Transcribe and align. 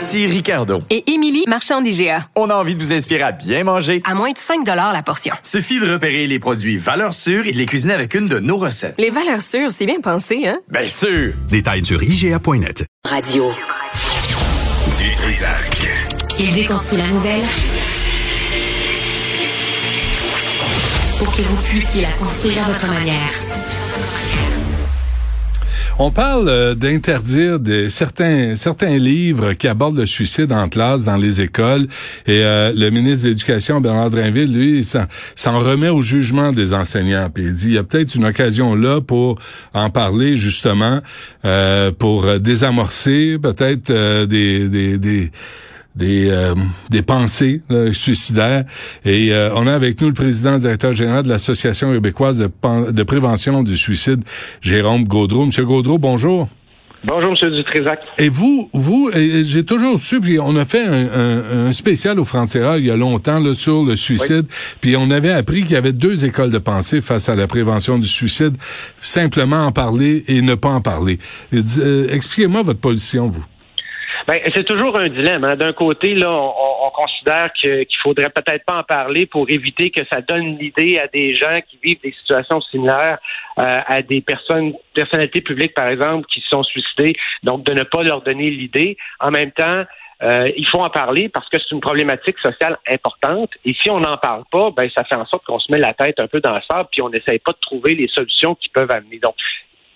Ici 0.00 0.26
Ricardo. 0.26 0.82
Et 0.88 1.12
Émilie, 1.12 1.44
marchand 1.46 1.82
d'IGA. 1.82 2.24
On 2.34 2.48
a 2.48 2.54
envie 2.54 2.74
de 2.74 2.80
vous 2.80 2.90
inspirer 2.90 3.20
à 3.22 3.32
bien 3.32 3.64
manger. 3.64 4.00
À 4.06 4.14
moins 4.14 4.30
de 4.30 4.38
5 4.38 4.66
la 4.66 5.02
portion. 5.02 5.34
Suffit 5.42 5.78
de 5.78 5.92
repérer 5.92 6.26
les 6.26 6.38
produits 6.38 6.78
valeurs 6.78 7.12
sûres 7.12 7.46
et 7.46 7.52
de 7.52 7.58
les 7.58 7.66
cuisiner 7.66 7.92
avec 7.92 8.14
une 8.14 8.26
de 8.26 8.38
nos 8.38 8.56
recettes. 8.56 8.94
Les 8.96 9.10
valeurs 9.10 9.42
sûres, 9.42 9.70
c'est 9.70 9.84
bien 9.84 10.00
pensé, 10.00 10.46
hein? 10.46 10.58
Bien 10.70 10.86
sûr! 10.86 11.34
Détails 11.50 11.84
sur 11.84 12.02
IGA.net. 12.02 12.86
Radio. 13.06 13.52
Du 14.98 15.12
Trisac. 15.12 15.86
Il 16.38 16.54
déconstruit 16.54 16.96
la 16.96 17.06
nouvelle 17.06 17.44
pour 21.18 21.36
que 21.36 21.42
vous 21.42 21.62
puissiez 21.68 22.00
la 22.00 22.12
construire 22.12 22.64
à 22.64 22.70
votre 22.70 22.88
manière. 22.88 23.34
On 26.02 26.10
parle 26.10 26.48
euh, 26.48 26.74
d'interdire 26.74 27.58
certains 27.90 28.56
certains 28.56 28.96
livres 28.96 29.52
qui 29.52 29.68
abordent 29.68 29.98
le 29.98 30.06
suicide 30.06 30.50
en 30.50 30.66
classe 30.70 31.04
dans 31.04 31.18
les 31.18 31.42
écoles. 31.42 31.88
Et 32.26 32.42
euh, 32.42 32.72
le 32.74 32.88
ministre 32.88 33.24
de 33.24 33.28
l'Éducation 33.28 33.82
Bernard 33.82 34.08
Drinville 34.08 34.50
lui 34.50 34.82
s'en 34.82 35.58
remet 35.58 35.90
au 35.90 36.00
jugement 36.00 36.52
des 36.52 36.72
enseignants. 36.72 37.28
Puis 37.28 37.44
il 37.44 37.52
dit 37.52 37.66
il 37.66 37.72
y 37.74 37.78
a 37.78 37.84
peut-être 37.84 38.14
une 38.14 38.24
occasion 38.24 38.74
là 38.74 39.02
pour 39.02 39.38
en 39.74 39.90
parler 39.90 40.36
justement 40.36 41.00
euh, 41.44 41.92
pour 41.92 42.40
désamorcer 42.40 43.36
peut-être 43.38 43.92
des, 44.24 44.68
des 44.96 45.30
des, 45.94 46.30
euh, 46.30 46.54
des 46.90 47.02
pensées 47.02 47.62
suicidaires. 47.92 48.64
Et 49.04 49.32
euh, 49.32 49.50
on 49.54 49.66
a 49.66 49.74
avec 49.74 50.00
nous 50.00 50.08
le 50.08 50.14
président 50.14 50.58
directeur 50.58 50.92
général 50.92 51.24
de 51.24 51.28
l'Association 51.28 51.92
québécoise 51.92 52.38
de, 52.38 52.90
de, 52.90 53.02
prévention 53.02 53.62
du 53.62 53.76
suicide, 53.76 54.22
Jérôme 54.60 55.04
Gaudreau. 55.04 55.46
Monsieur 55.46 55.64
Gaudreau, 55.64 55.98
bonjour. 55.98 56.48
Bonjour, 57.02 57.30
Monsieur 57.30 57.50
Dutrisac. 57.50 57.98
Et 58.18 58.28
vous, 58.28 58.68
vous, 58.74 59.10
j'ai 59.14 59.64
toujours 59.64 59.98
su, 59.98 60.20
puis 60.20 60.38
on 60.38 60.54
a 60.56 60.66
fait 60.66 60.84
un, 60.84 61.68
un, 61.68 61.72
spécial 61.72 62.20
au 62.20 62.26
Frontières 62.26 62.76
il 62.76 62.84
y 62.84 62.90
a 62.90 62.96
longtemps 62.96 63.38
là, 63.38 63.54
sur 63.54 63.84
le 63.84 63.96
suicide, 63.96 64.44
puis 64.82 64.96
on 64.96 65.10
avait 65.10 65.32
appris 65.32 65.62
qu'il 65.62 65.72
y 65.72 65.76
avait 65.76 65.94
deux 65.94 66.26
écoles 66.26 66.50
de 66.50 66.58
pensée 66.58 67.00
face 67.00 67.30
à 67.30 67.34
la 67.34 67.46
prévention 67.46 67.98
du 67.98 68.06
suicide, 68.06 68.54
simplement 69.00 69.64
en 69.64 69.72
parler 69.72 70.24
et 70.28 70.42
ne 70.42 70.54
pas 70.54 70.68
en 70.68 70.82
parler. 70.82 71.18
Euh, 71.54 72.08
expliquez-moi 72.10 72.60
votre 72.60 72.80
position, 72.80 73.28
vous. 73.28 73.46
Ben, 74.30 74.38
c'est 74.54 74.62
toujours 74.62 74.96
un 74.96 75.08
dilemme. 75.08 75.42
Hein. 75.42 75.56
D'un 75.56 75.72
côté, 75.72 76.14
là, 76.14 76.30
on, 76.30 76.90
considère 76.90 77.52
qu'il 77.52 77.96
faudrait 78.00 78.30
peut-être 78.30 78.64
pas 78.64 78.78
en 78.78 78.82
parler 78.84 79.26
pour 79.26 79.50
éviter 79.50 79.90
que 79.90 80.02
ça 80.12 80.20
donne 80.20 80.56
l'idée 80.56 81.00
à 81.00 81.08
des 81.08 81.34
gens 81.34 81.60
qui 81.68 81.80
vivent 81.82 82.00
des 82.00 82.12
situations 82.12 82.60
similaires 82.60 83.18
euh, 83.58 83.80
à 83.84 84.02
des 84.02 84.20
personnes, 84.20 84.74
personnalités 84.94 85.40
publiques, 85.40 85.74
par 85.74 85.88
exemple, 85.88 86.26
qui 86.32 86.40
se 86.42 86.48
sont 86.48 86.62
suicidées. 86.62 87.16
Donc, 87.42 87.64
de 87.64 87.72
ne 87.72 87.82
pas 87.82 88.04
leur 88.04 88.22
donner 88.22 88.50
l'idée. 88.50 88.96
En 89.18 89.32
même 89.32 89.50
temps, 89.50 89.82
euh, 90.22 90.48
il 90.56 90.66
faut 90.68 90.80
en 90.80 90.90
parler 90.90 91.28
parce 91.28 91.48
que 91.48 91.58
c'est 91.58 91.72
une 91.72 91.80
problématique 91.80 92.38
sociale 92.38 92.78
importante. 92.88 93.50
Et 93.64 93.74
si 93.74 93.90
on 93.90 93.98
n'en 93.98 94.16
parle 94.16 94.44
pas, 94.52 94.70
ben 94.70 94.88
ça 94.94 95.02
fait 95.02 95.16
en 95.16 95.26
sorte 95.26 95.44
qu'on 95.44 95.58
se 95.58 95.72
met 95.72 95.78
la 95.78 95.92
tête 95.92 96.20
un 96.20 96.28
peu 96.28 96.40
dans 96.40 96.54
le 96.54 96.62
sable 96.70 96.88
puis 96.92 97.02
on 97.02 97.08
n'essaye 97.08 97.40
pas 97.40 97.52
de 97.52 97.60
trouver 97.60 97.96
les 97.96 98.06
solutions 98.06 98.54
qui 98.54 98.68
peuvent 98.68 98.92
amener. 98.92 99.18
Donc, 99.18 99.34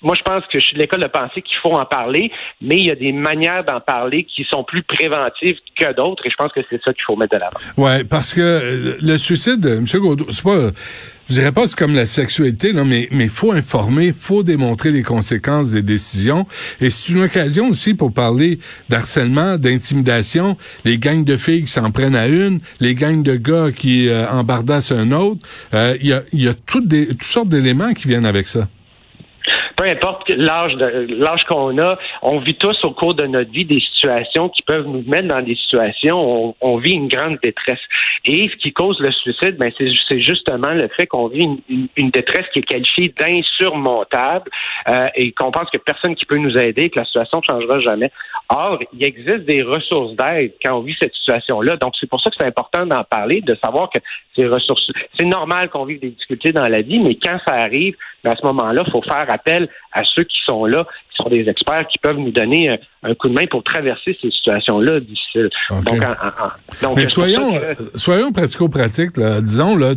moi, 0.04 0.14
je 0.14 0.22
pense 0.22 0.44
que 0.52 0.60
je 0.60 0.64
suis 0.64 0.74
de 0.74 0.80
l'école 0.80 1.00
de 1.00 1.08
pensée 1.08 1.40
qu'il 1.40 1.56
faut 1.62 1.72
en 1.72 1.86
parler, 1.86 2.30
mais 2.60 2.78
il 2.78 2.84
y 2.84 2.90
a 2.90 2.94
des 2.94 3.12
manières 3.12 3.64
d'en 3.64 3.80
parler 3.80 4.24
qui 4.24 4.44
sont 4.44 4.62
plus 4.62 4.82
préventives 4.82 5.56
que 5.76 5.92
d'autres, 5.94 6.26
et 6.26 6.30
je 6.30 6.36
pense 6.36 6.52
que 6.52 6.60
c'est 6.70 6.80
ça 6.82 6.92
qu'il 6.92 7.02
faut 7.06 7.16
mettre 7.16 7.36
de 7.36 7.42
l'avant. 7.42 7.88
Ouais, 7.88 8.04
parce 8.04 8.34
que 8.34 8.40
euh, 8.40 8.96
le 9.00 9.16
suicide, 9.16 9.64
M. 9.64 9.86
Gaudreau, 9.94 10.30
c'est 10.30 10.44
pas, 10.44 10.70
je 11.28 11.34
dirais 11.34 11.52
pas 11.52 11.66
c'est 11.66 11.78
comme 11.78 11.94
la 11.94 12.04
sexualité, 12.04 12.74
non, 12.74 12.84
mais 12.84 13.08
mais 13.12 13.28
faut 13.28 13.52
informer, 13.52 14.12
faut 14.12 14.42
démontrer 14.42 14.90
les 14.90 15.02
conséquences 15.02 15.70
des 15.70 15.82
décisions, 15.82 16.46
et 16.82 16.90
c'est 16.90 17.14
une 17.14 17.22
occasion 17.22 17.68
aussi 17.68 17.94
pour 17.94 18.12
parler 18.12 18.58
d'harcèlement, 18.90 19.56
d'intimidation, 19.56 20.58
les 20.84 20.98
gangs 20.98 21.24
de 21.24 21.36
filles 21.36 21.62
qui 21.62 21.72
s'en 21.72 21.90
prennent 21.90 22.16
à 22.16 22.26
une, 22.26 22.60
les 22.80 22.94
gangs 22.94 23.22
de 23.22 23.36
gars 23.36 23.72
qui 23.74 24.08
euh, 24.10 24.28
embardassent 24.28 24.92
un 24.92 25.12
autre. 25.12 25.40
Euh, 25.72 25.96
il 26.02 26.08
y 26.08 26.12
a, 26.12 26.22
y 26.34 26.48
a 26.48 26.52
toutes, 26.54 26.88
des, 26.88 27.08
toutes 27.08 27.22
sortes 27.22 27.48
d'éléments 27.48 27.94
qui 27.94 28.06
viennent 28.06 28.26
avec 28.26 28.46
ça 28.46 28.68
peu 29.76 29.84
importe 29.84 30.28
l'âge 30.28 30.74
l'âge 30.74 31.44
qu'on 31.44 31.78
a, 31.78 31.98
on 32.22 32.38
vit 32.38 32.54
tous 32.54 32.76
au 32.84 32.92
cours 32.92 33.14
de 33.14 33.26
notre 33.26 33.50
vie 33.50 33.64
des 33.64 33.80
situations 33.80 34.48
qui 34.48 34.62
peuvent 34.62 34.86
nous 34.86 35.04
mettre 35.06 35.28
dans 35.28 35.42
des 35.42 35.54
situations 35.56 36.48
où 36.48 36.56
on, 36.60 36.76
vit 36.76 36.92
une 36.92 37.08
grande 37.08 37.38
détresse. 37.42 37.80
Et 38.24 38.48
ce 38.48 38.56
qui 38.56 38.72
cause 38.72 38.98
le 39.00 39.10
suicide, 39.12 39.56
ben 39.56 39.70
c'est 39.78 40.20
justement 40.20 40.72
le 40.72 40.88
fait 40.88 41.06
qu'on 41.06 41.28
vit 41.28 41.48
une, 41.68 42.10
détresse 42.10 42.46
qui 42.52 42.60
est 42.60 42.62
qualifiée 42.62 43.14
d'insurmontable 43.18 44.50
euh, 44.88 45.08
et 45.14 45.32
qu'on 45.32 45.50
pense 45.50 45.70
que 45.70 45.78
personne 45.78 46.14
qui 46.14 46.26
peut 46.26 46.36
nous 46.36 46.56
aider, 46.56 46.90
que 46.90 46.98
la 46.98 47.04
situation 47.04 47.38
ne 47.38 47.42
changera 47.42 47.80
jamais. 47.80 48.10
Or, 48.50 48.78
il 48.92 49.04
existe 49.04 49.46
des 49.46 49.62
ressources 49.62 50.14
d'aide 50.16 50.52
quand 50.62 50.76
on 50.76 50.80
vit 50.80 50.94
cette 51.00 51.14
situation-là. 51.14 51.76
Donc, 51.76 51.94
c'est 51.98 52.08
pour 52.08 52.20
ça 52.20 52.30
que 52.30 52.36
c'est 52.38 52.46
important 52.46 52.84
d'en 52.86 53.02
parler, 53.02 53.40
de 53.40 53.56
savoir 53.64 53.88
que 53.90 53.98
ces 54.36 54.46
ressources, 54.46 54.90
c'est 55.18 55.24
normal 55.24 55.70
qu'on 55.70 55.84
vive 55.84 56.00
des 56.00 56.10
difficultés 56.10 56.52
dans 56.52 56.68
la 56.68 56.82
vie, 56.82 57.00
mais 57.00 57.14
quand 57.14 57.38
ça 57.46 57.54
arrive, 57.54 57.96
ben, 58.22 58.32
à 58.32 58.36
ce 58.36 58.44
moment-là, 58.46 58.82
il 58.86 58.90
faut 58.90 59.02
faire 59.02 59.26
appel 59.28 59.63
à 59.92 60.02
ceux 60.04 60.24
qui 60.24 60.36
sont 60.46 60.66
là, 60.66 60.86
qui 61.10 61.22
sont 61.22 61.30
des 61.30 61.48
experts, 61.48 61.86
qui 61.90 61.98
peuvent 61.98 62.16
nous 62.16 62.32
donner 62.32 62.68
un, 63.02 63.14
coup 63.14 63.28
de 63.28 63.34
main 63.34 63.46
pour 63.46 63.62
traverser 63.62 64.16
ces 64.20 64.30
situations-là 64.30 65.00
difficiles. 65.00 65.50
Donc, 65.70 66.96
Mais 66.96 67.06
soyons, 67.06 67.54
euh, 67.54 67.74
soyons 67.94 68.32
pratico-pratiques. 68.32 69.18
Disons, 69.42 69.76
là, 69.76 69.92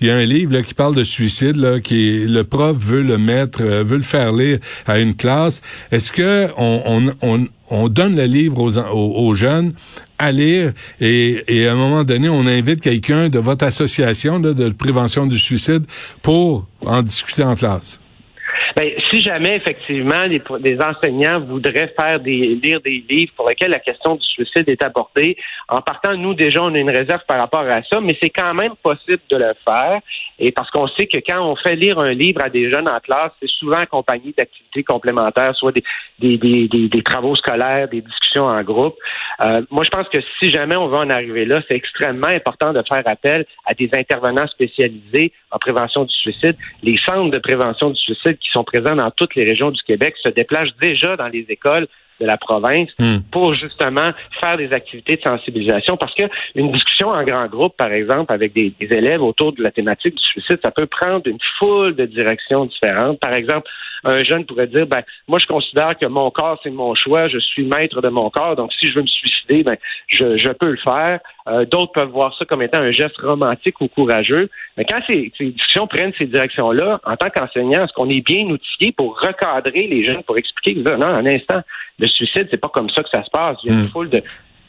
il 0.00 0.06
y 0.06 0.10
a 0.10 0.16
un 0.16 0.24
livre 0.24 0.52
là, 0.52 0.62
qui 0.62 0.74
parle 0.74 0.94
de 0.94 1.04
suicide, 1.04 1.56
là, 1.56 1.80
qui 1.80 2.26
le 2.26 2.42
prof 2.42 2.76
veut 2.76 3.02
le 3.02 3.18
mettre, 3.18 3.62
euh, 3.62 3.82
veut 3.82 3.96
le 3.96 4.02
faire 4.02 4.32
lire 4.32 4.58
à 4.86 4.98
une 4.98 5.16
classe. 5.16 5.62
Est-ce 5.90 6.12
que 6.12 6.48
on, 6.58 7.14
on, 7.22 7.46
on, 7.70 7.88
donne 7.88 8.16
le 8.16 8.24
livre 8.24 8.58
aux, 8.60 8.78
aux, 8.78 9.34
jeunes 9.34 9.72
à 10.18 10.32
lire 10.32 10.72
et, 11.00 11.44
et, 11.48 11.66
à 11.66 11.72
un 11.72 11.76
moment 11.76 12.04
donné, 12.04 12.28
on 12.28 12.46
invite 12.46 12.82
quelqu'un 12.82 13.28
de 13.28 13.38
votre 13.38 13.64
association 13.64 14.38
de 14.40 14.68
prévention 14.70 15.26
du 15.26 15.38
suicide 15.38 15.84
pour 16.22 16.66
en 16.84 17.02
discuter 17.02 17.42
en 17.42 17.54
classe? 17.54 18.00
Ben, 18.76 18.90
si 19.10 19.22
jamais 19.22 19.56
effectivement 19.56 20.22
les, 20.22 20.42
des 20.60 20.78
enseignants 20.80 21.40
voudraient 21.40 21.92
faire 21.98 22.20
des 22.20 22.58
lire 22.62 22.80
des 22.80 23.04
livres 23.08 23.32
pour 23.36 23.48
lesquels 23.48 23.70
la 23.70 23.80
question 23.80 24.16
du 24.16 24.26
suicide 24.26 24.68
est 24.68 24.82
abordée, 24.82 25.36
en 25.68 25.80
partant, 25.80 26.16
nous 26.16 26.34
déjà 26.34 26.62
on 26.62 26.74
a 26.74 26.78
une 26.78 26.90
réserve 26.90 27.22
par 27.26 27.38
rapport 27.38 27.60
à 27.60 27.82
ça, 27.82 28.00
mais 28.00 28.16
c'est 28.22 28.30
quand 28.30 28.54
même 28.54 28.74
possible 28.82 29.22
de 29.30 29.36
le 29.36 29.52
faire. 29.66 30.00
Et 30.38 30.52
parce 30.52 30.70
qu'on 30.70 30.88
sait 30.88 31.06
que 31.06 31.18
quand 31.18 31.44
on 31.44 31.54
fait 31.54 31.76
lire 31.76 31.98
un 31.98 32.12
livre 32.12 32.40
à 32.42 32.48
des 32.48 32.70
jeunes 32.70 32.88
en 32.88 32.98
classe, 33.00 33.32
c'est 33.40 33.50
souvent 33.50 33.78
accompagné 33.78 34.32
d'activités 34.36 34.82
complémentaires, 34.82 35.54
soit 35.54 35.72
des, 35.72 35.82
des, 36.18 36.38
des, 36.38 36.88
des, 36.88 37.02
travaux 37.02 37.34
scolaires, 37.34 37.88
des 37.88 38.00
discussions 38.00 38.46
en 38.46 38.62
groupe. 38.62 38.96
Euh, 39.42 39.62
moi, 39.70 39.84
je 39.84 39.90
pense 39.90 40.08
que 40.08 40.18
si 40.38 40.50
jamais 40.50 40.76
on 40.76 40.88
veut 40.88 40.96
en 40.96 41.10
arriver 41.10 41.44
là, 41.44 41.60
c'est 41.68 41.76
extrêmement 41.76 42.28
important 42.28 42.72
de 42.72 42.82
faire 42.90 43.02
appel 43.06 43.44
à 43.66 43.74
des 43.74 43.90
intervenants 43.94 44.46
spécialisés 44.46 45.32
en 45.50 45.58
prévention 45.58 46.04
du 46.04 46.14
suicide. 46.14 46.56
Les 46.82 46.96
centres 46.96 47.30
de 47.30 47.38
prévention 47.38 47.90
du 47.90 48.00
suicide 48.00 48.38
qui 48.38 48.50
sont 48.50 48.59
présents 48.64 48.94
dans 48.94 49.10
toutes 49.10 49.34
les 49.34 49.44
régions 49.44 49.70
du 49.70 49.82
Québec 49.82 50.14
se 50.22 50.30
déplacent 50.30 50.76
déjà 50.80 51.16
dans 51.16 51.28
les 51.28 51.46
écoles 51.48 51.86
de 52.20 52.26
la 52.26 52.36
province 52.36 52.90
hmm. 52.98 53.18
pour 53.32 53.54
justement 53.54 54.12
faire 54.40 54.56
des 54.58 54.72
activités 54.72 55.16
de 55.16 55.22
sensibilisation 55.22 55.96
parce 55.96 56.14
que 56.14 56.24
une 56.54 56.70
discussion 56.70 57.08
en 57.08 57.24
grand 57.24 57.46
groupe, 57.46 57.76
par 57.76 57.92
exemple, 57.92 58.32
avec 58.32 58.52
des, 58.52 58.74
élèves 58.80 59.22
autour 59.22 59.52
de 59.52 59.62
la 59.62 59.70
thématique 59.70 60.14
du 60.14 60.22
suicide, 60.22 60.58
ça 60.62 60.70
peut 60.70 60.86
prendre 60.86 61.26
une 61.26 61.38
foule 61.58 61.94
de 61.96 62.04
directions 62.04 62.66
différentes. 62.66 63.18
Par 63.20 63.34
exemple, 63.34 63.68
un 64.04 64.22
jeune 64.24 64.44
pourrait 64.44 64.66
dire 64.66 64.86
ben 64.86 65.02
moi 65.28 65.38
je 65.38 65.46
considère 65.46 65.96
que 65.98 66.06
mon 66.06 66.30
corps 66.30 66.58
c'est 66.62 66.70
mon 66.70 66.94
choix, 66.94 67.28
je 67.28 67.38
suis 67.38 67.64
maître 67.64 68.00
de 68.00 68.08
mon 68.08 68.30
corps, 68.30 68.56
donc 68.56 68.72
si 68.72 68.86
je 68.86 68.94
veux 68.94 69.02
me 69.02 69.06
suicider, 69.06 69.62
ben 69.62 69.76
je, 70.08 70.36
je 70.36 70.50
peux 70.50 70.70
le 70.70 70.78
faire. 70.78 71.20
Euh, 71.48 71.64
d'autres 71.64 71.92
peuvent 71.92 72.10
voir 72.10 72.36
ça 72.38 72.44
comme 72.44 72.62
étant 72.62 72.80
un 72.80 72.92
geste 72.92 73.16
romantique 73.18 73.80
ou 73.80 73.88
courageux. 73.88 74.48
Mais 74.76 74.84
quand 74.84 75.00
ces, 75.08 75.32
ces 75.36 75.46
discussions 75.46 75.86
prennent 75.86 76.12
ces 76.18 76.26
directions-là, 76.26 77.00
en 77.04 77.16
tant 77.16 77.30
qu'enseignant, 77.30 77.84
est-ce 77.84 77.92
qu'on 77.92 78.08
est 78.08 78.24
bien 78.24 78.44
outillé 78.46 78.92
pour 78.92 79.18
recadrer 79.18 79.86
les 79.86 80.04
jeunes, 80.04 80.22
pour 80.22 80.38
expliquer 80.38 80.82
que 80.82 80.90
non, 80.90 81.06
un 81.06 81.26
instant, 81.26 81.62
le 81.98 82.06
suicide, 82.06 82.48
c'est 82.50 82.60
pas 82.60 82.68
comme 82.68 82.90
ça 82.90 83.02
que 83.02 83.10
ça 83.12 83.24
se 83.24 83.30
passe. 83.30 83.58
Il 83.64 83.70
y 83.70 83.74
a 83.74 83.78
une 83.78 83.86
hmm. 83.86 83.90
foule 83.90 84.10
de 84.10 84.22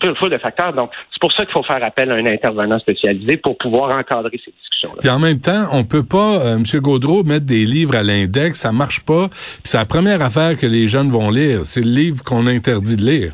une 0.04 0.16
foule 0.16 0.32
de 0.32 0.38
facteurs. 0.38 0.74
Donc, 0.74 0.92
c'est 1.12 1.22
pour 1.22 1.32
ça 1.32 1.46
qu'il 1.46 1.54
faut 1.54 1.64
faire 1.64 1.84
appel 1.84 2.12
à 2.12 2.16
un 2.16 2.26
intervenant 2.26 2.80
spécialisé 2.80 3.38
pour 3.38 3.56
pouvoir 3.58 3.96
encadrer 3.96 4.40
ces 4.44 4.52
Puis 5.00 5.10
en 5.10 5.20
même 5.20 5.40
temps, 5.40 5.68
on 5.72 5.84
peut 5.84 6.04
pas, 6.04 6.40
euh, 6.42 6.56
M. 6.58 6.64
Gaudreau, 6.82 7.24
mettre 7.24 7.46
des 7.46 7.66
livres 7.66 7.96
à 7.96 8.04
l'index, 8.04 8.60
ça 8.60 8.72
marche 8.72 9.06
pas. 9.06 9.28
Puis 9.30 9.62
c'est 9.66 9.78
la 9.78 9.86
première 9.86 10.22
affaire 10.22 10.58
que 10.58 10.66
les 10.66 10.88
jeunes 10.88 11.10
vont 11.10 11.30
lire. 11.30 11.66
C'est 11.66 11.82
le 11.82 11.92
livre 11.92 12.24
qu'on 12.24 12.48
interdit 12.48 12.98
de 12.98 13.04
lire. 13.04 13.34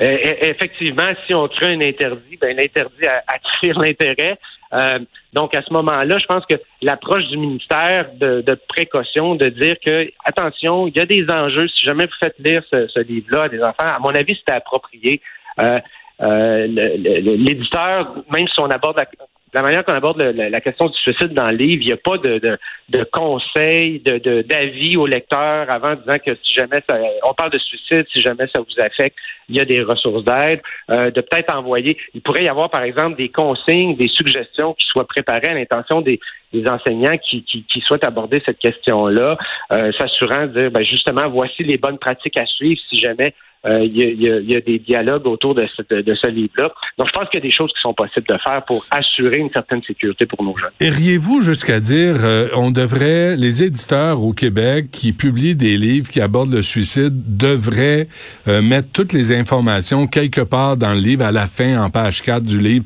Euh, 0.00 0.16
effectivement, 0.42 1.08
si 1.26 1.34
on 1.34 1.46
crée 1.48 1.74
un 1.74 1.80
interdit, 1.80 2.36
ben 2.40 2.56
l'interdit 2.56 3.06
attire 3.26 3.78
l'intérêt. 3.80 4.38
Euh, 4.72 4.98
donc 5.32 5.54
à 5.54 5.62
ce 5.62 5.72
moment-là, 5.72 6.18
je 6.18 6.26
pense 6.26 6.44
que 6.46 6.56
l'approche 6.82 7.26
du 7.28 7.36
ministère 7.36 8.08
de, 8.14 8.40
de, 8.40 8.58
précaution, 8.68 9.36
de 9.36 9.48
dire 9.48 9.76
que 9.84 10.10
attention, 10.24 10.88
il 10.88 10.96
y 10.96 11.00
a 11.00 11.06
des 11.06 11.24
enjeux. 11.28 11.68
Si 11.68 11.86
jamais 11.86 12.06
vous 12.06 12.18
faites 12.20 12.34
lire 12.40 12.62
ce, 12.72 12.88
ce 12.88 13.00
livre-là 13.00 13.44
à 13.44 13.48
des 13.48 13.60
enfants, 13.60 13.74
à 13.86 13.98
mon 14.00 14.14
avis, 14.14 14.34
c'était 14.34 14.56
approprié. 14.56 15.20
Euh, 15.60 15.78
euh, 16.22 16.66
l'éditeur, 16.66 18.14
même 18.32 18.46
si 18.46 18.60
on 18.60 18.70
aborde 18.70 18.96
la, 18.96 19.06
la 19.54 19.62
manière 19.62 19.84
qu'on 19.84 19.94
aborde 19.94 20.20
la, 20.20 20.60
question 20.60 20.86
du 20.86 20.98
suicide 20.98 21.32
dans 21.32 21.48
le 21.48 21.56
livre, 21.56 21.80
il 21.80 21.86
n'y 21.86 21.92
a 21.92 21.96
pas 21.96 22.18
de, 22.18 22.58
de, 22.88 23.04
conseils, 23.04 24.00
de, 24.00 24.42
d'avis 24.42 24.96
au 24.96 25.06
lecteur 25.06 25.70
avant 25.70 25.94
disant 25.94 26.18
que 26.18 26.34
si 26.42 26.54
jamais 26.54 26.82
ça, 26.88 26.98
on 27.22 27.34
parle 27.34 27.52
de 27.52 27.58
suicide, 27.60 28.04
si 28.12 28.20
jamais 28.20 28.46
ça 28.52 28.60
vous 28.60 28.82
affecte, 28.82 29.16
il 29.48 29.56
y 29.56 29.60
a 29.60 29.64
des 29.64 29.82
ressources 29.82 30.24
d'aide, 30.24 30.60
euh, 30.90 31.12
de 31.12 31.20
peut-être 31.20 31.54
envoyer. 31.54 31.96
Il 32.14 32.20
pourrait 32.20 32.44
y 32.44 32.48
avoir, 32.48 32.68
par 32.68 32.82
exemple, 32.82 33.16
des 33.16 33.28
consignes, 33.28 33.96
des 33.96 34.08
suggestions 34.08 34.74
qui 34.74 34.86
soient 34.86 35.06
préparées 35.06 35.48
à 35.48 35.54
l'intention 35.54 36.00
des, 36.00 36.18
des 36.52 36.68
enseignants 36.68 37.16
qui, 37.18 37.44
qui, 37.44 37.64
qui, 37.64 37.80
souhaitent 37.80 38.04
aborder 38.04 38.42
cette 38.44 38.58
question-là, 38.58 39.38
euh, 39.72 39.92
s'assurant 39.92 40.46
de 40.46 40.60
dire, 40.60 40.70
ben 40.72 40.82
justement, 40.82 41.28
voici 41.28 41.62
les 41.62 41.78
bonnes 41.78 41.98
pratiques 41.98 42.38
à 42.38 42.46
suivre 42.46 42.80
si 42.90 42.98
jamais 42.98 43.34
euh, 43.66 43.84
il 43.84 44.22
y, 44.22 44.56
a, 44.56 44.60
des 44.60 44.78
dialogues 44.78 45.26
autour 45.26 45.54
de, 45.54 45.62
de 45.62 46.14
ce 46.14 46.28
livre-là. 46.28 46.72
Donc, 46.98 47.08
je 47.08 47.12
pense 47.12 47.28
qu'il 47.28 47.40
y 47.40 47.42
a 47.42 47.46
des 47.46 47.50
choses 47.50 47.72
qui 47.72 47.80
sont 47.80 47.94
possibles 47.94 48.26
de 48.28 48.36
faire 48.38 48.62
pour 48.64 48.84
assurer 48.90 49.38
une 49.38 49.50
certaine 49.50 49.82
sécurité 49.82 50.26
pour 50.26 50.42
nos 50.42 50.54
jeunes. 50.56 50.70
Iriez-vous 50.80 51.40
jusqu'à 51.40 51.80
dire, 51.80 52.16
euh, 52.22 52.48
on 52.54 52.70
devrait, 52.70 53.36
les 53.36 53.62
éditeurs 53.62 54.22
au 54.22 54.32
Québec 54.32 54.90
qui 54.92 55.12
publient 55.12 55.56
des 55.56 55.76
livres 55.76 56.10
qui 56.10 56.20
abordent 56.20 56.52
le 56.52 56.62
suicide 56.62 57.36
devraient 57.36 58.08
euh, 58.48 58.60
mettre 58.60 58.88
toutes 58.92 59.12
les 59.12 59.32
informations 59.32 60.06
quelque 60.06 60.42
part 60.42 60.76
dans 60.76 60.92
le 60.92 61.00
livre, 61.00 61.24
à 61.24 61.32
la 61.32 61.46
fin, 61.46 61.82
en 61.82 61.90
page 61.90 62.22
4 62.22 62.42
du 62.42 62.60
livre, 62.60 62.84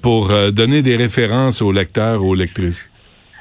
pour 0.00 0.30
donner 0.52 0.82
des 0.82 0.96
références 0.96 1.60
aux 1.62 1.72
lecteurs, 1.72 2.24
aux 2.24 2.34
lectrices? 2.34 2.88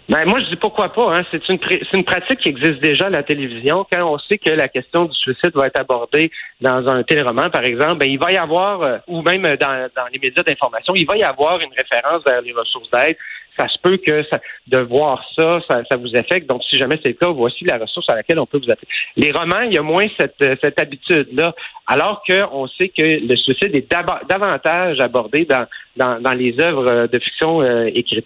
Ben, 0.10 0.26
moi, 0.26 0.40
je 0.42 0.50
dis 0.50 0.56
pourquoi 0.58 0.92
pas. 0.92 1.16
Hein. 1.16 1.24
C'est 1.32 1.48
une, 1.48 1.60
une 1.94 2.04
pratique 2.04 2.40
qui 2.40 2.50
existe 2.50 2.82
déjà 2.82 3.06
à 3.06 3.10
la 3.10 3.24
télévision. 3.24 3.86
Quand 3.92 4.04
on 4.04 4.20
sait 4.20 4.38
que 4.38 4.50
la 4.50 4.68
question 4.68 5.06
du 5.06 5.14
suicide 5.18 5.52
va 5.56 5.68
être 5.68 5.80
abordée 5.80 6.30
dans 6.60 6.88
un 6.88 7.04
téléroman, 7.04 7.50
par 7.50 7.64
exemple, 7.64 8.00
ben, 8.00 8.10
il 8.10 8.20
va 8.20 8.32
y 8.32 8.38
avoir, 8.38 8.82
euh, 8.82 8.98
ou 9.08 9.22
même 9.22 9.44
dans, 9.44 9.90
dans 9.96 10.08
les 10.12 10.20
médias 10.20 10.44
d'information, 10.44 10.94
il 10.96 11.06
va 11.06 11.16
y 11.16 11.24
avoir 11.24 11.60
une 11.62 11.72
référence 11.72 12.22
vers 12.26 12.42
les 12.42 12.52
ressources 12.52 12.90
d'aide 12.92 13.16
ça 13.58 13.68
se 13.68 13.78
peut 13.82 13.98
que 13.98 14.24
ça, 14.32 14.40
de 14.68 14.80
voir 14.80 15.24
ça, 15.38 15.60
ça, 15.70 15.84
ça, 15.90 15.98
vous 15.98 16.16
affecte. 16.16 16.50
Donc, 16.50 16.64
si 16.64 16.78
jamais 16.78 17.00
c'est 17.04 17.10
le 17.10 17.16
cas, 17.16 17.30
voici 17.30 17.64
la 17.66 17.78
ressource 17.78 18.10
à 18.10 18.16
laquelle 18.16 18.40
on 18.40 18.46
peut 18.46 18.58
vous 18.58 18.72
appeler. 18.72 18.88
Les 19.16 19.32
romans, 19.32 19.62
il 19.62 19.74
y 19.74 19.78
a 19.78 19.82
moins 19.82 20.06
cette, 20.20 20.44
cette 20.64 20.80
habitude-là, 20.80 21.54
alors 21.88 22.24
qu'on 22.28 22.68
sait 22.68 22.90
que 22.90 23.04
le 23.04 23.36
suicide 23.36 23.76
est 23.76 23.92
davantage 24.28 25.00
abordé 25.00 25.46
dans, 25.46 25.68
dans, 25.98 26.22
dans 26.22 26.34
les 26.34 26.60
œuvres 26.60 27.08
de 27.08 27.20
fiction 27.20 27.62
euh, 27.62 27.90
écrites. 27.94 28.26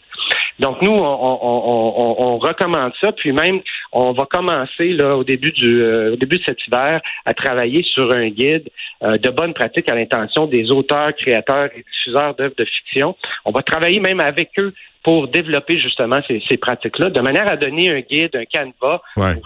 Donc, 0.60 0.82
nous, 0.82 0.92
on, 0.92 1.40
on, 1.42 2.16
on, 2.20 2.38
recommande 2.40 2.92
ça, 3.00 3.12
puis 3.12 3.32
même, 3.32 3.62
on 3.92 4.12
va 4.14 4.26
commencer 4.26 4.90
là 4.90 5.16
au 5.16 5.24
début 5.24 5.52
du 5.52 5.84
euh, 5.84 6.14
au 6.14 6.16
début 6.16 6.40
de 6.40 6.44
cet 6.46 6.58
hiver 6.68 7.00
à 7.26 7.34
travailler 7.34 7.84
sur 7.84 8.12
un 8.12 8.30
guide 8.30 8.68
euh, 9.04 9.18
de 9.18 9.30
bonnes 9.30 9.54
pratiques 9.54 9.88
à 9.90 9.96
l'intention 9.96 10.48
des 10.48 10.72
auteurs, 10.72 11.14
créateurs 11.16 11.70
et 11.76 11.84
diffuseurs 11.84 12.34
d'œuvres 12.36 12.56
de 12.58 12.66
fiction. 12.66 13.16
On 13.46 13.52
va 13.52 13.62
travailler 13.62 14.00
même 14.00 14.20
avec 14.20 14.50
eux 14.58 14.74
pour 15.04 15.30
développer 15.30 15.80
justement 15.80 16.20
ces, 16.28 16.58
pratiques-là, 16.58 17.10
de 17.10 17.22
manière 17.22 17.48
à 17.48 17.56
donner 17.56 17.90
un 17.90 18.02
guide, 18.02 18.36
un 18.36 18.44
canevas. 18.44 19.00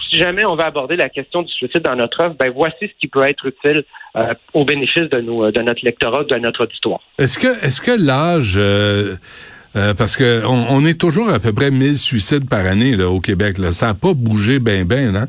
si 0.09 0.18
jamais 0.18 0.44
on 0.44 0.56
va 0.56 0.65
aborder 0.65 0.95
la 0.95 1.07
question 1.07 1.44
du 1.44 1.53
suicide 1.53 1.83
dans 1.83 1.95
notre 1.95 2.19
œuvre, 2.21 2.35
ben 2.39 2.51
voici 2.51 2.77
ce 2.81 3.00
qui 3.00 3.07
peut 3.07 3.21
être 3.21 3.45
utile 3.45 3.83
euh, 4.15 4.33
au 4.53 4.65
bénéfice 4.65 5.03
de, 5.03 5.21
nos, 5.21 5.51
de 5.51 5.62
notre 5.62 5.85
lectorat, 5.85 6.23
de 6.23 6.35
notre 6.38 6.63
auditoire. 6.63 7.00
Est-ce 7.19 7.38
que, 7.38 7.63
est-ce 7.63 7.79
que 7.79 7.91
l'âge 8.12 8.56
euh, 8.58 9.16
euh, 9.75 9.94
parce 9.94 10.18
que 10.18 10.46
on, 10.46 10.86
est 10.86 11.00
toujours 11.00 11.30
à 11.30 11.40
peu 11.40 11.54
près 11.54 11.72
1000 11.72 11.98
suicides 11.98 12.50
par 12.50 12.66
année 12.66 12.96
là, 12.96 13.10
au 13.10 13.22
Québec. 13.22 13.58
Là. 13.58 13.72
Ça 13.72 13.88
n'a 13.88 13.94
pas 13.94 14.13
bougé 14.13 14.60
bien, 14.60 14.84
bien, 14.84 15.12
non? 15.12 15.28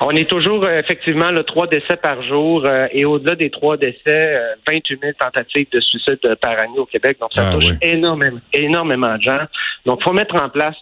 On 0.00 0.10
est 0.10 0.28
toujours 0.28 0.64
euh, 0.64 0.78
effectivement 0.78 1.30
le 1.30 1.44
trois 1.44 1.66
décès 1.66 1.96
par 2.02 2.22
jour 2.22 2.64
euh, 2.66 2.86
et 2.92 3.04
au-delà 3.04 3.34
des 3.34 3.50
trois 3.50 3.76
décès, 3.76 4.38
28 4.68 5.00
000 5.00 5.12
tentatives 5.18 5.66
de 5.70 5.80
suicide 5.80 6.18
par 6.40 6.52
année 6.52 6.78
au 6.78 6.86
Québec. 6.86 7.18
Donc 7.20 7.30
ça 7.34 7.48
ah, 7.48 7.52
touche 7.52 7.72
énormément, 7.82 8.40
énormément 8.54 9.16
de 9.16 9.22
gens. 9.22 9.44
Donc 9.84 9.98
il 10.00 10.04
faut 10.04 10.12
mettre 10.12 10.34
en 10.34 10.48
place. 10.48 10.76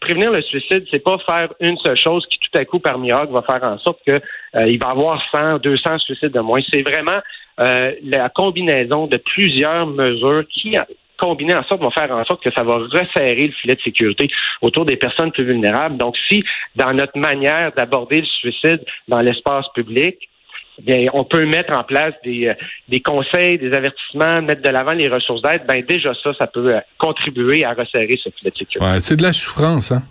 Prévenir 0.00 0.30
le 0.30 0.40
suicide, 0.40 0.84
c'est 0.90 1.04
pas 1.04 1.18
faire 1.28 1.52
une 1.60 1.76
seule 1.78 1.98
chose 1.98 2.26
qui 2.30 2.38
tout 2.38 2.58
à 2.58 2.64
coup 2.64 2.78
par 2.78 2.98
miracle 2.98 3.32
va 3.32 3.42
faire 3.42 3.62
en 3.62 3.78
sorte 3.78 3.98
que 4.06 4.20
il 4.66 4.78
va 4.78 4.88
y 4.88 4.90
avoir 4.90 5.22
100, 5.34 5.58
200 5.58 5.98
suicides 5.98 6.32
de 6.32 6.40
moins. 6.40 6.60
C'est 6.72 6.82
vraiment 6.82 7.20
la 7.58 8.28
combinaison 8.28 9.06
de 9.06 9.16
plusieurs 9.16 9.86
mesures 9.86 10.44
qui 10.48 10.76
combiner 11.16 11.54
en 11.54 11.64
sorte, 11.64 11.82
va 11.82 11.90
faire 11.90 12.10
en 12.10 12.24
sorte 12.24 12.42
que 12.42 12.50
ça 12.52 12.62
va 12.62 12.74
resserrer 12.74 13.46
le 13.46 13.52
filet 13.52 13.74
de 13.74 13.80
sécurité 13.80 14.28
autour 14.62 14.84
des 14.84 14.96
personnes 14.96 15.32
plus 15.32 15.44
vulnérables. 15.44 15.96
Donc, 15.96 16.16
si 16.28 16.44
dans 16.74 16.92
notre 16.92 17.18
manière 17.18 17.72
d'aborder 17.76 18.20
le 18.20 18.26
suicide 18.26 18.84
dans 19.08 19.20
l'espace 19.20 19.66
public, 19.74 20.16
bien, 20.82 21.06
on 21.14 21.24
peut 21.24 21.46
mettre 21.46 21.72
en 21.72 21.84
place 21.84 22.14
des, 22.24 22.48
euh, 22.48 22.54
des 22.88 23.00
conseils, 23.00 23.58
des 23.58 23.72
avertissements, 23.72 24.42
mettre 24.42 24.62
de 24.62 24.68
l'avant 24.68 24.92
les 24.92 25.08
ressources 25.08 25.42
d'aide, 25.42 25.62
ben 25.66 25.82
déjà 25.86 26.12
ça, 26.22 26.32
ça 26.38 26.46
peut 26.46 26.74
euh, 26.74 26.80
contribuer 26.98 27.64
à 27.64 27.72
resserrer 27.72 28.18
ce 28.22 28.30
filet 28.30 28.50
de 28.50 28.56
sécurité. 28.56 28.90
Ouais, 28.90 29.00
c'est 29.00 29.16
de 29.16 29.22
la 29.22 29.32
souffrance, 29.32 29.92
hein? 29.92 30.02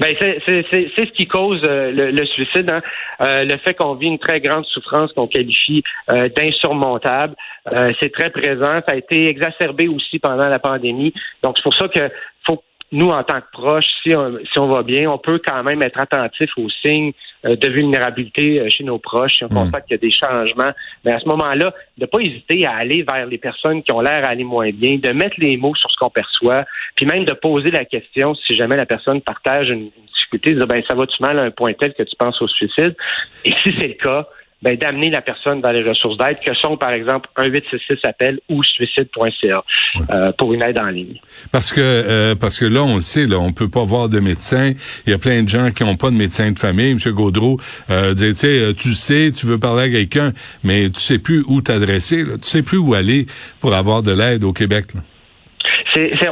Ben 0.00 0.14
c'est 0.20 0.64
ce 0.96 1.12
qui 1.12 1.26
cause 1.26 1.60
euh, 1.64 1.90
le, 1.92 2.26
suicide, 2.26 2.70
hein. 2.70 2.82
euh, 3.20 3.44
le 3.44 3.56
fait 3.58 3.74
qu'on 3.74 3.94
vit 3.94 4.08
une 4.08 4.18
très 4.18 4.40
grande 4.40 4.64
souffrance 4.66 5.12
qu'on 5.12 5.26
qualifie 5.26 5.82
euh, 6.10 6.28
d'insurmontable. 6.28 7.34
c'est 8.00 8.12
très 8.12 8.30
présent. 8.30 8.80
Ça 8.86 8.92
a 8.92 8.96
été 8.96 9.28
exacerbé 9.28 9.88
aussi 9.88 10.18
pendant 10.18 10.48
la 10.48 10.58
pandémie. 10.58 11.12
Donc 11.42 11.56
c'est 11.56 11.62
pour 11.62 11.74
ça 11.74 11.88
que 11.88 12.10
faut 12.46 12.62
nous, 12.92 13.10
en 13.10 13.22
tant 13.24 13.40
que 13.40 13.50
proches, 13.52 13.86
si 14.02 14.14
on, 14.14 14.38
si 14.50 14.58
on 14.58 14.68
va 14.68 14.82
bien, 14.82 15.10
on 15.10 15.18
peut 15.18 15.40
quand 15.44 15.62
même 15.62 15.82
être 15.82 15.98
attentif 15.98 16.50
aux 16.56 16.70
signes 16.84 17.12
de 17.44 17.68
vulnérabilité 17.68 18.68
chez 18.70 18.84
nos 18.84 18.98
proches, 18.98 19.36
si 19.36 19.44
on 19.44 19.48
hmm. 19.48 19.54
constate 19.54 19.86
qu'il 19.86 19.94
y 19.94 19.98
a 19.98 19.98
des 19.98 20.10
changements. 20.10 20.72
Mais 21.04 21.12
à 21.12 21.20
ce 21.20 21.26
moment-là, 21.26 21.74
de 21.98 22.02
ne 22.02 22.06
pas 22.06 22.18
hésiter 22.20 22.66
à 22.66 22.76
aller 22.76 23.04
vers 23.08 23.26
les 23.26 23.38
personnes 23.38 23.82
qui 23.82 23.92
ont 23.92 24.00
l'air 24.00 24.24
à 24.24 24.28
aller 24.28 24.44
moins 24.44 24.70
bien, 24.70 24.96
de 24.96 25.10
mettre 25.10 25.36
les 25.38 25.56
mots 25.56 25.74
sur 25.74 25.90
ce 25.90 25.96
qu'on 25.96 26.10
perçoit, 26.10 26.64
puis 26.94 27.06
même 27.06 27.24
de 27.24 27.32
poser 27.32 27.70
la 27.70 27.84
question 27.84 28.34
si 28.34 28.54
jamais 28.54 28.76
la 28.76 28.86
personne 28.86 29.20
partage 29.20 29.68
une, 29.68 29.90
difficulté, 30.16 30.52
de 30.52 30.58
dire, 30.58 30.66
ben, 30.66 30.82
ça 30.88 30.94
va-tu 30.94 31.16
mal 31.20 31.38
à 31.38 31.42
un 31.42 31.50
point 31.50 31.72
tel 31.74 31.92
que 31.94 32.02
tu 32.02 32.16
penses 32.16 32.40
au 32.40 32.48
suicide? 32.48 32.94
Et 33.44 33.50
si 33.62 33.74
c'est 33.78 33.88
le 33.88 33.94
cas, 33.94 34.28
ben, 34.62 34.76
d'amener 34.76 35.10
la 35.10 35.20
personne 35.20 35.60
dans 35.60 35.70
les 35.70 35.82
ressources 35.82 36.16
d'aide 36.16 36.38
que 36.44 36.54
sont, 36.54 36.76
par 36.76 36.90
exemple, 36.90 37.28
un 37.36 37.46
866 37.46 37.98
appel 38.04 38.40
ou 38.48 38.62
suicide.ca 38.62 39.64
euh, 40.10 40.32
pour 40.38 40.54
une 40.54 40.62
aide 40.62 40.78
en 40.78 40.88
ligne. 40.88 41.20
Parce 41.52 41.72
que 41.72 41.80
euh, 41.80 42.34
parce 42.34 42.58
que 42.58 42.64
là, 42.64 42.82
on 42.82 42.96
le 42.96 43.02
sait, 43.02 43.26
là, 43.26 43.38
on 43.38 43.52
peut 43.52 43.68
pas 43.68 43.84
voir 43.84 44.08
de 44.08 44.20
médecin. 44.20 44.72
Il 45.06 45.10
y 45.10 45.12
a 45.12 45.18
plein 45.18 45.42
de 45.42 45.48
gens 45.48 45.70
qui 45.70 45.84
n'ont 45.84 45.96
pas 45.96 46.10
de 46.10 46.16
médecin 46.16 46.50
de 46.50 46.58
famille. 46.58 46.94
Monsieur 46.94 47.12
Gaudreau 47.12 47.58
euh, 47.90 48.14
tu 48.14 48.34
sais, 48.34 48.60
euh, 48.60 48.72
tu 48.72 48.94
sais, 48.94 49.30
tu 49.30 49.46
veux 49.46 49.58
parler 49.58 49.84
à 49.84 49.88
quelqu'un, 49.90 50.32
mais 50.64 50.90
tu 50.90 51.00
sais 51.00 51.18
plus 51.18 51.44
où 51.46 51.60
t'adresser. 51.60 52.24
Tu 52.24 52.38
sais 52.42 52.62
plus 52.62 52.78
où 52.78 52.94
aller 52.94 53.26
pour 53.60 53.74
avoir 53.74 54.02
de 54.02 54.12
l'aide 54.12 54.44
au 54.44 54.52
Québec. 54.52 54.94
Là 54.94 55.00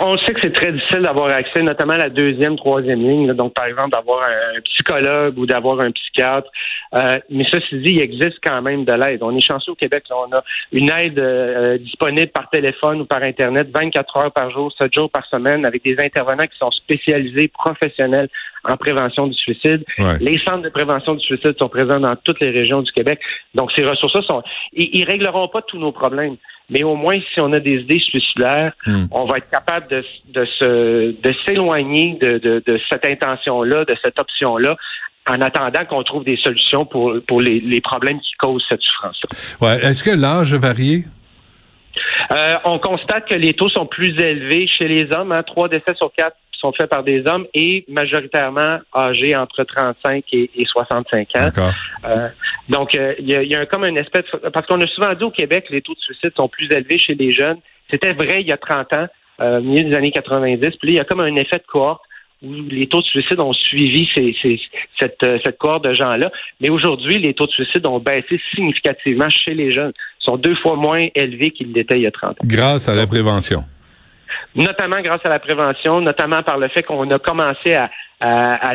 on 0.00 0.16
sait 0.18 0.34
que 0.34 0.40
c'est 0.42 0.52
très 0.52 0.72
difficile 0.72 1.02
d'avoir 1.02 1.32
accès, 1.32 1.62
notamment 1.62 1.94
à 1.94 1.98
la 1.98 2.10
deuxième, 2.10 2.56
troisième 2.56 3.00
ligne. 3.00 3.32
donc, 3.32 3.54
par 3.54 3.66
exemple, 3.66 3.90
d'avoir 3.90 4.22
un, 4.22 4.60
psychologue 4.64 5.38
ou 5.38 5.46
d'avoir 5.46 5.80
un 5.80 5.90
psychiatre. 5.90 6.48
Euh, 6.94 7.18
mais 7.30 7.44
ceci 7.50 7.78
dit, 7.80 7.92
il 7.92 8.02
existe 8.02 8.38
quand 8.42 8.60
même 8.62 8.84
de 8.84 8.92
l'aide. 8.92 9.22
On 9.22 9.36
est 9.36 9.40
chanceux 9.40 9.72
au 9.72 9.74
Québec. 9.74 10.04
on 10.10 10.32
a 10.34 10.42
une 10.72 10.90
aide 10.90 11.18
euh, 11.18 11.78
disponible 11.78 12.30
par 12.32 12.48
téléphone 12.50 13.02
ou 13.02 13.04
par 13.04 13.22
Internet 13.22 13.68
24 13.74 14.16
heures 14.16 14.32
par 14.32 14.50
jour, 14.50 14.72
7 14.80 14.92
jours 14.94 15.10
par 15.10 15.26
semaine, 15.26 15.66
avec 15.66 15.82
des 15.84 15.96
intervenants 15.98 16.46
qui 16.46 16.58
sont 16.58 16.70
spécialisés, 16.70 17.48
professionnels 17.48 18.28
en 18.64 18.76
prévention 18.76 19.26
du 19.26 19.34
suicide. 19.34 19.84
Les 20.20 20.38
centres 20.38 20.62
de 20.62 20.70
prévention 20.70 21.14
du 21.14 21.24
suicide 21.24 21.54
sont 21.58 21.68
présents 21.68 22.00
dans 22.00 22.16
toutes 22.16 22.40
les 22.40 22.50
régions 22.50 22.82
du 22.82 22.90
Québec. 22.92 23.20
Donc, 23.54 23.70
ces 23.72 23.84
ressources-là 23.84 24.22
sont... 24.22 24.42
Ils, 24.72 24.88
ils 24.92 25.04
régleront 25.04 25.48
pas 25.48 25.62
tous 25.62 25.78
nos 25.78 25.92
problèmes 25.92 26.36
mais 26.70 26.82
au 26.82 26.96
moins 26.96 27.18
si 27.32 27.40
on 27.40 27.52
a 27.52 27.60
des 27.60 27.74
idées 27.74 28.00
suicidaires, 28.00 28.72
hmm. 28.86 29.06
on 29.10 29.24
va 29.26 29.38
être 29.38 29.50
capable 29.50 29.88
de, 29.88 30.02
de 30.28 30.44
se 30.58 31.10
de 31.20 31.34
s'éloigner 31.46 32.18
de, 32.20 32.38
de, 32.38 32.62
de, 32.66 32.80
cette 32.90 33.06
intention-là, 33.06 33.84
de 33.84 33.96
cette 34.02 34.18
option-là, 34.18 34.76
en 35.28 35.40
attendant 35.40 35.84
qu'on 35.84 36.02
trouve 36.02 36.24
des 36.24 36.36
solutions 36.36 36.84
pour, 36.86 37.14
pour 37.26 37.40
les, 37.40 37.60
les 37.60 37.80
problèmes 37.80 38.20
qui 38.20 38.32
causent 38.38 38.64
cette 38.68 38.82
souffrance-là. 38.82 39.66
Ouais. 39.66 39.84
Est-ce 39.84 40.02
que 40.02 40.10
l'âge 40.10 40.54
varie? 40.54 41.04
Euh, 42.32 42.54
on 42.64 42.78
constate 42.78 43.28
que 43.28 43.34
les 43.34 43.54
taux 43.54 43.68
sont 43.68 43.86
plus 43.86 44.18
élevés 44.20 44.66
chez 44.66 44.88
les 44.88 45.12
hommes, 45.12 45.32
hein, 45.32 45.42
trois 45.42 45.68
décès 45.68 45.94
sur 45.94 46.12
quatre 46.12 46.36
sont 46.64 46.72
faits 46.72 46.88
par 46.88 47.04
des 47.04 47.24
hommes 47.26 47.46
et 47.52 47.84
majoritairement 47.88 48.78
âgés 48.96 49.36
entre 49.36 49.64
35 49.64 50.24
et, 50.32 50.50
65 50.66 51.28
ans. 51.36 51.50
Euh, 52.04 52.28
donc, 52.68 52.94
euh, 52.94 53.14
il 53.18 53.28
y, 53.28 53.54
a, 53.54 53.66
comme 53.66 53.84
un 53.84 53.94
espèce... 53.96 54.24
Parce 54.52 54.66
qu'on 54.66 54.80
a 54.80 54.86
souvent 54.86 55.12
dit 55.14 55.24
au 55.24 55.30
Québec 55.30 55.66
les 55.70 55.82
taux 55.82 55.94
de 55.94 56.00
suicide 56.00 56.32
sont 56.34 56.48
plus 56.48 56.70
élevés 56.72 56.98
chez 56.98 57.14
les 57.14 57.32
jeunes. 57.32 57.58
C'était 57.90 58.12
vrai 58.12 58.40
il 58.40 58.48
y 58.48 58.52
a 58.52 58.56
30 58.56 58.92
ans, 58.94 59.06
euh, 59.40 59.60
milieu 59.60 59.90
des 59.90 59.96
années 59.96 60.10
90. 60.10 60.58
Puis 60.60 60.70
là, 60.70 60.76
il 60.82 60.94
y 60.94 61.00
a 61.00 61.04
comme 61.04 61.20
un 61.20 61.36
effet 61.36 61.58
de 61.58 61.66
cohorte 61.70 62.02
où 62.42 62.52
les 62.70 62.86
taux 62.86 63.00
de 63.00 63.06
suicide 63.06 63.40
ont 63.40 63.52
suivi 63.52 64.08
ces, 64.14 64.34
ces, 64.42 64.60
cette, 64.98 65.24
cette 65.44 65.58
cohorte 65.58 65.84
de 65.84 65.92
gens-là. 65.92 66.30
Mais 66.60 66.70
aujourd'hui, 66.70 67.18
les 67.18 67.34
taux 67.34 67.46
de 67.46 67.52
suicide 67.52 67.86
ont 67.86 68.00
baissé 68.00 68.40
significativement 68.54 69.28
chez 69.28 69.54
les 69.54 69.72
jeunes. 69.72 69.92
Ils 70.20 70.30
sont 70.30 70.36
deux 70.36 70.56
fois 70.56 70.76
moins 70.76 71.08
élevés 71.14 71.50
qu'ils 71.50 71.72
l'étaient 71.72 71.96
il 71.96 72.02
y 72.02 72.06
a 72.06 72.10
30 72.10 72.30
ans. 72.30 72.34
Grâce 72.44 72.88
à 72.88 72.94
la 72.94 73.06
prévention. 73.06 73.64
Notamment 74.54 75.00
grâce 75.00 75.24
à 75.24 75.28
la 75.28 75.38
prévention, 75.38 76.00
notamment 76.00 76.42
par 76.42 76.58
le 76.58 76.68
fait 76.68 76.82
qu'on 76.82 77.10
a 77.10 77.18
commencé 77.18 77.74
à, 77.74 77.90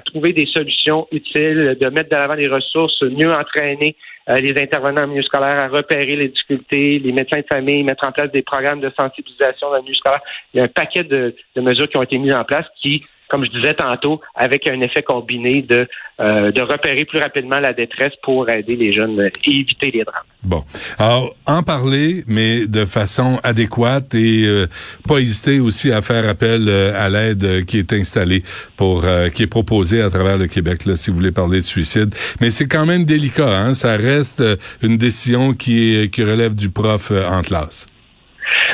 trouver 0.05 0.33
des 0.33 0.45
solutions 0.45 1.07
utiles, 1.11 1.75
de 1.79 1.89
mettre 1.89 2.09
de 2.09 2.15
l'avant 2.15 2.35
des 2.35 2.47
ressources, 2.47 3.01
mieux 3.01 3.33
entraîner 3.33 3.95
euh, 4.29 4.35
les 4.35 4.55
intervenants 4.61 5.03
en 5.03 5.07
milieu 5.07 5.23
scolaire 5.23 5.57
à 5.59 5.67
repérer 5.69 6.17
les 6.17 6.27
difficultés, 6.27 6.99
les 6.99 7.11
médecins 7.11 7.39
de 7.39 7.45
famille, 7.51 7.83
mettre 7.83 8.05
en 8.05 8.11
place 8.11 8.31
des 8.31 8.43
programmes 8.43 8.79
de 8.79 8.91
sensibilisation 8.99 9.71
dans 9.71 9.77
le 9.77 9.81
milieu 9.81 9.95
scolaire. 9.95 10.21
Il 10.53 10.57
y 10.57 10.59
a 10.61 10.65
un 10.65 10.67
paquet 10.67 11.03
de, 11.03 11.35
de 11.55 11.61
mesures 11.61 11.89
qui 11.89 11.97
ont 11.97 12.03
été 12.03 12.19
mises 12.19 12.33
en 12.33 12.43
place 12.43 12.65
qui 12.79 13.03
comme 13.29 13.45
je 13.45 13.51
disais 13.51 13.75
tantôt, 13.75 14.19
avec 14.35 14.67
un 14.67 14.81
effet 14.81 15.03
combiné 15.03 15.61
de, 15.61 15.87
euh, 16.19 16.51
de 16.51 16.61
repérer 16.61 17.05
plus 17.05 17.19
rapidement 17.19 17.59
la 17.59 17.73
détresse 17.73 18.13
pour 18.23 18.49
aider 18.49 18.75
les 18.75 18.91
jeunes 18.91 19.29
et 19.45 19.49
éviter 19.49 19.91
les 19.91 20.03
drames. 20.03 20.23
Bon. 20.43 20.63
Alors, 20.97 21.35
en 21.45 21.63
parler, 21.63 22.23
mais 22.27 22.65
de 22.65 22.85
façon 22.85 23.39
adéquate 23.43 24.15
et 24.15 24.45
euh, 24.45 24.67
pas 25.07 25.19
hésiter 25.19 25.59
aussi 25.59 25.91
à 25.91 26.01
faire 26.01 26.27
appel 26.27 26.67
euh, 26.67 26.93
à 26.97 27.09
l'aide 27.09 27.65
qui 27.65 27.77
est 27.77 27.93
installée 27.93 28.43
pour 28.75 29.05
qui 29.33 29.43
est 29.43 29.47
proposée 29.47 30.01
à 30.01 30.09
travers 30.09 30.37
le 30.37 30.47
Québec, 30.47 30.85
là, 30.85 30.95
si 30.95 31.09
vous 31.09 31.17
voulez 31.17 31.31
parler 31.31 31.59
de 31.59 31.65
suicide. 31.65 32.13
Mais 32.41 32.49
c'est 32.49 32.67
quand 32.67 32.85
même 32.85 33.03
délicat, 33.05 33.49
hein? 33.49 33.73
Ça 33.73 33.95
reste 33.97 34.43
une 34.81 34.97
décision 34.97 35.53
qui 35.53 35.95
est 35.95 36.13
qui 36.13 36.23
relève 36.23 36.55
du 36.55 36.69
prof 36.69 37.11
en 37.11 37.41
classe. 37.41 37.87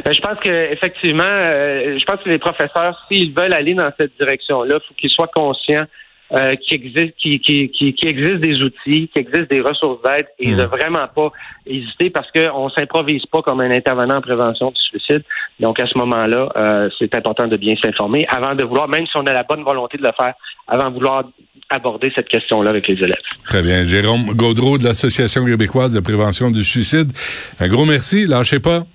Ben, 0.03 0.13
je 0.13 0.21
pense 0.21 0.39
que 0.39 0.71
effectivement, 0.71 1.23
euh, 1.25 1.97
je 1.97 2.05
pense 2.05 2.21
que 2.23 2.29
les 2.29 2.39
professeurs, 2.39 3.05
s'ils 3.07 3.33
veulent 3.33 3.53
aller 3.53 3.73
dans 3.73 3.91
cette 3.97 4.11
direction-là, 4.19 4.79
il 4.81 4.87
faut 4.87 4.93
qu'ils 4.95 5.09
soient 5.09 5.31
conscients 5.33 5.85
euh, 6.33 6.55
qu'il 6.55 6.83
existe, 6.83 7.15
qui, 7.17 7.39
qui, 7.39 7.69
qui, 7.69 8.07
existe 8.07 8.37
des 8.37 8.63
outils, 8.63 9.09
qu'il 9.09 9.21
existe 9.21 9.49
des 9.51 9.61
ressources 9.61 10.01
d'aide, 10.01 10.25
et 10.39 10.53
mmh. 10.53 10.57
de 10.57 10.63
vraiment 10.63 11.07
pas 11.13 11.31
hésiter 11.67 12.09
parce 12.09 12.27
qu'on 12.31 12.67
s'improvise 12.69 13.23
pas 13.27 13.43
comme 13.43 13.61
un 13.61 13.69
intervenant 13.69 14.17
en 14.17 14.21
prévention 14.21 14.71
du 14.71 14.81
suicide. 14.81 15.21
Donc 15.59 15.79
à 15.79 15.85
ce 15.85 15.95
moment-là, 15.99 16.49
euh, 16.57 16.89
c'est 16.97 17.13
important 17.15 17.47
de 17.47 17.57
bien 17.57 17.75
s'informer 17.81 18.25
avant 18.27 18.55
de 18.55 18.63
vouloir, 18.63 18.87
même 18.87 19.05
si 19.05 19.15
on 19.15 19.25
a 19.27 19.33
la 19.33 19.43
bonne 19.43 19.63
volonté 19.63 19.97
de 19.99 20.03
le 20.03 20.11
faire, 20.19 20.33
avant 20.67 20.89
de 20.89 20.95
vouloir 20.95 21.25
aborder 21.69 22.11
cette 22.15 22.27
question-là 22.27 22.71
avec 22.71 22.87
les 22.87 22.95
élèves. 22.95 23.21
Très 23.45 23.61
bien. 23.61 23.83
Jérôme 23.83 24.33
Gaudreau 24.35 24.79
de 24.79 24.83
l'Association 24.83 25.45
québécoise 25.45 25.93
de 25.93 25.99
prévention 25.99 26.49
du 26.49 26.63
suicide. 26.63 27.11
Un 27.59 27.67
gros 27.67 27.85
merci. 27.85 28.25
Lâchez 28.25 28.59
pas. 28.59 28.85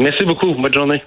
Merci 0.00 0.24
beaucoup. 0.24 0.54
Bonne 0.54 0.72
journée. 0.72 1.02